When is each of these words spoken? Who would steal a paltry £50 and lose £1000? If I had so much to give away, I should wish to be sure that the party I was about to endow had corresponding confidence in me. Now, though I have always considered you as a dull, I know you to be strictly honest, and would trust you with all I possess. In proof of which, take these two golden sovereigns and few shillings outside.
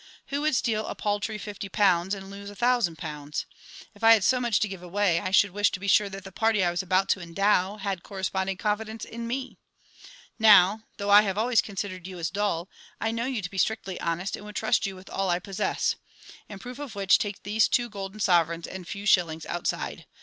Who 0.29 0.41
would 0.41 0.55
steal 0.55 0.87
a 0.87 0.95
paltry 0.95 1.37
£50 1.37 2.15
and 2.15 2.31
lose 2.31 2.49
£1000? 2.49 3.45
If 3.93 4.03
I 4.03 4.13
had 4.13 4.23
so 4.23 4.39
much 4.41 4.59
to 4.61 4.67
give 4.67 4.81
away, 4.81 5.19
I 5.19 5.29
should 5.29 5.51
wish 5.51 5.69
to 5.69 5.79
be 5.79 5.87
sure 5.87 6.09
that 6.09 6.23
the 6.23 6.31
party 6.31 6.63
I 6.63 6.71
was 6.71 6.81
about 6.81 7.07
to 7.09 7.21
endow 7.21 7.77
had 7.77 8.01
corresponding 8.01 8.57
confidence 8.57 9.05
in 9.05 9.27
me. 9.27 9.59
Now, 10.39 10.85
though 10.97 11.11
I 11.11 11.21
have 11.21 11.37
always 11.37 11.61
considered 11.61 12.07
you 12.07 12.17
as 12.17 12.29
a 12.29 12.33
dull, 12.33 12.67
I 12.99 13.11
know 13.11 13.25
you 13.25 13.43
to 13.43 13.49
be 13.51 13.59
strictly 13.59 14.01
honest, 14.01 14.35
and 14.35 14.43
would 14.43 14.55
trust 14.55 14.87
you 14.87 14.95
with 14.95 15.07
all 15.07 15.29
I 15.29 15.37
possess. 15.37 15.95
In 16.49 16.57
proof 16.57 16.79
of 16.79 16.95
which, 16.95 17.19
take 17.19 17.43
these 17.43 17.67
two 17.67 17.87
golden 17.87 18.19
sovereigns 18.19 18.65
and 18.65 18.87
few 18.87 19.05
shillings 19.05 19.45
outside. 19.45 20.07